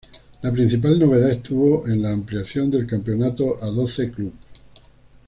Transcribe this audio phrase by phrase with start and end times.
[0.41, 4.33] La principal novedad estuvo en la ampliación del campeonato a doce clubes.